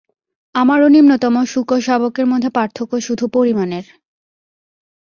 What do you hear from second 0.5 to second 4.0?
আমার ও নিম্নতম শূকরশাবকের মধ্যে পার্থক্য শুধু পরিমাণের।